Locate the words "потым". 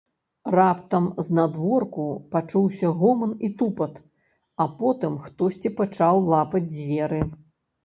4.81-5.21